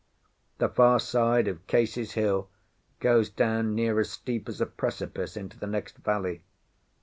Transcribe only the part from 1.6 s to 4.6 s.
Case's hill goes down near as steep as